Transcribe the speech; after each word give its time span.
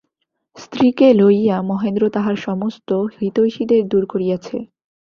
স্ত্রীকে 0.55 1.07
লইয়া 1.13 1.57
মহেন্দ্র 1.69 2.03
তাহার 2.09 2.35
সমস্ত 2.39 2.89
হিতৈষীদের 3.17 3.81
দূর 3.87 4.03
করিয়াছে। 4.05 4.57